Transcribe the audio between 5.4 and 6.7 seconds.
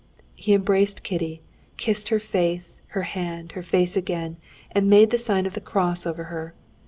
of the cross over her.